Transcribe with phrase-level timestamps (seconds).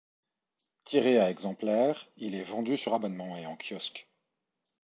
[0.83, 4.09] Tiré à exemplaires, il est vendu sur abonnement et en kiosques.